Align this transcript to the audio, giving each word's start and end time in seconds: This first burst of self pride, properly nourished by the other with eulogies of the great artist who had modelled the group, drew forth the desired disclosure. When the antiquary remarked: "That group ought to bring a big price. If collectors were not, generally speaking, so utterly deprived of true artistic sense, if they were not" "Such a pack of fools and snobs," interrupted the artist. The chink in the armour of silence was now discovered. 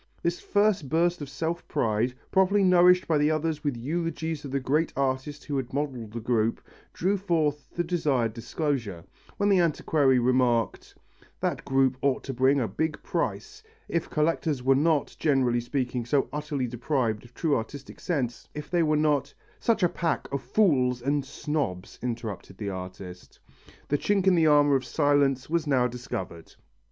This 0.23 0.39
first 0.39 0.89
burst 0.89 1.21
of 1.21 1.29
self 1.29 1.67
pride, 1.67 2.15
properly 2.31 2.63
nourished 2.63 3.07
by 3.07 3.19
the 3.19 3.29
other 3.29 3.53
with 3.63 3.77
eulogies 3.77 4.43
of 4.43 4.49
the 4.49 4.59
great 4.59 4.91
artist 4.95 5.43
who 5.43 5.57
had 5.57 5.71
modelled 5.73 6.13
the 6.13 6.19
group, 6.19 6.59
drew 6.91 7.17
forth 7.17 7.67
the 7.75 7.83
desired 7.83 8.33
disclosure. 8.33 9.03
When 9.37 9.47
the 9.47 9.59
antiquary 9.59 10.17
remarked: 10.17 10.95
"That 11.39 11.63
group 11.65 11.97
ought 12.01 12.23
to 12.23 12.33
bring 12.33 12.59
a 12.59 12.67
big 12.67 13.03
price. 13.03 13.61
If 13.87 14.09
collectors 14.09 14.63
were 14.63 14.73
not, 14.73 15.15
generally 15.19 15.61
speaking, 15.61 16.07
so 16.07 16.27
utterly 16.33 16.65
deprived 16.65 17.23
of 17.23 17.35
true 17.35 17.55
artistic 17.55 17.99
sense, 17.99 18.49
if 18.55 18.71
they 18.71 18.81
were 18.81 18.97
not" 18.97 19.31
"Such 19.59 19.83
a 19.83 19.87
pack 19.87 20.27
of 20.33 20.41
fools 20.41 21.03
and 21.03 21.23
snobs," 21.23 21.99
interrupted 22.01 22.57
the 22.57 22.71
artist. 22.71 23.37
The 23.89 23.99
chink 23.99 24.25
in 24.25 24.33
the 24.33 24.47
armour 24.47 24.73
of 24.75 24.83
silence 24.83 25.47
was 25.47 25.67
now 25.67 25.85
discovered. 25.85 26.55